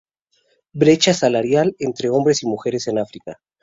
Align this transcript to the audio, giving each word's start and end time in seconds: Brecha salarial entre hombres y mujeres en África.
Brecha 0.73 1.13
salarial 1.13 1.75
entre 1.77 2.09
hombres 2.09 2.41
y 2.41 2.47
mujeres 2.47 2.87
en 2.87 2.97
África. 2.97 3.39